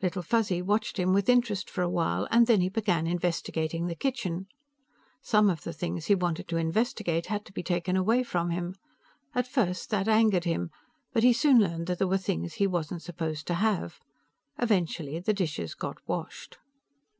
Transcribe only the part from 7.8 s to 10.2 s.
away from him; at first that